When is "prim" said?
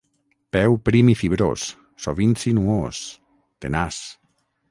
0.87-1.11